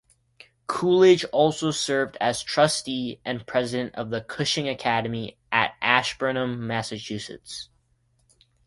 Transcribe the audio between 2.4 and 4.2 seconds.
trustee and president of